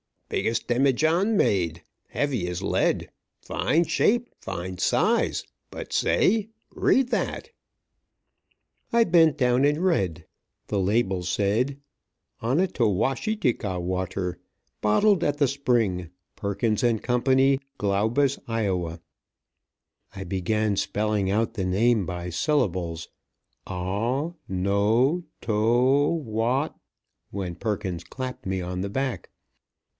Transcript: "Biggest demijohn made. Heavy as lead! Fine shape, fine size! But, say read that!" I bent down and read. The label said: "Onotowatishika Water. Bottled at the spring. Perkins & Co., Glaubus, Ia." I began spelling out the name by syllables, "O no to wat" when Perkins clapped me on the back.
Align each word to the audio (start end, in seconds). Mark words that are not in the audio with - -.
"Biggest 0.29 0.67
demijohn 0.67 1.35
made. 1.37 1.83
Heavy 2.07 2.47
as 2.47 2.63
lead! 2.63 3.11
Fine 3.41 3.83
shape, 3.83 4.29
fine 4.39 4.77
size! 4.79 5.43
But, 5.69 5.91
say 5.93 6.49
read 6.73 7.09
that!" 7.09 7.51
I 8.93 9.03
bent 9.03 9.37
down 9.37 9.63
and 9.65 9.83
read. 9.83 10.25
The 10.67 10.79
label 10.79 11.21
said: 11.21 11.77
"Onotowatishika 12.41 13.79
Water. 13.81 14.39
Bottled 14.79 15.23
at 15.23 15.37
the 15.37 15.49
spring. 15.49 16.09
Perkins 16.35 16.81
& 16.93 17.03
Co., 17.03 17.19
Glaubus, 17.77 18.39
Ia." 18.49 18.99
I 20.15 20.23
began 20.23 20.77
spelling 20.77 21.29
out 21.29 21.53
the 21.53 21.65
name 21.65 22.05
by 22.07 22.31
syllables, 22.31 23.09
"O 23.67 24.35
no 24.47 25.25
to 25.41 26.07
wat" 26.09 26.75
when 27.31 27.53
Perkins 27.53 28.03
clapped 28.03 28.47
me 28.47 28.61
on 28.61 28.81
the 28.81 28.89
back. 28.89 29.29